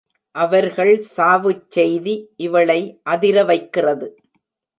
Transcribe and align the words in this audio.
அவர்கள் 0.35 1.03
சாவுச் 1.17 1.67
செய்தி 1.69 2.15
இவளை 2.37 2.79
அதிர 3.03 3.43
வைக்கிறது. 3.43 4.09